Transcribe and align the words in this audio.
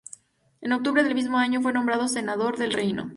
En 0.61 0.71
octubre 0.73 1.03
del 1.03 1.13
mismo 1.13 1.37
año 1.37 1.61
fue 1.61 1.73
nombrado 1.73 2.07
senador 2.07 2.57
del 2.57 2.73
reino. 2.73 3.07